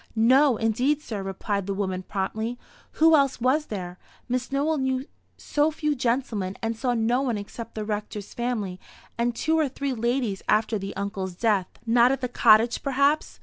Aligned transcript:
"No, 0.15 0.57
indeed, 0.57 0.99
sir," 0.99 1.21
replied 1.21 1.67
the 1.67 1.75
woman, 1.75 2.01
promptly. 2.01 2.57
"Who 2.93 3.15
else 3.15 3.39
was 3.39 3.67
there? 3.67 3.99
Miss 4.27 4.51
Nowell 4.51 4.79
knew 4.79 5.05
so 5.37 5.69
few 5.69 5.93
gentlemen, 5.93 6.57
and 6.59 6.75
saw 6.75 6.95
no 6.95 7.21
one 7.21 7.37
except 7.37 7.75
the 7.75 7.85
Rector's 7.85 8.33
family 8.33 8.79
and 9.15 9.35
two 9.35 9.59
or 9.59 9.69
three 9.69 9.93
ladies 9.93 10.41
after 10.49 10.79
the 10.79 10.95
uncle's 10.95 11.35
death." 11.35 11.67
"Not 11.85 12.11
at 12.11 12.21
the 12.21 12.29
cottage, 12.29 12.81
perhaps. 12.81 13.39